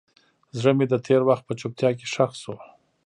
زړه 0.57 0.71
مې 0.77 0.85
د 0.89 0.93
تېر 1.05 1.21
وخت 1.29 1.43
په 1.45 1.53
چوپتیا 1.59 1.89
کې 1.97 2.05
ښخ 2.13 2.31
شو. 2.41 2.55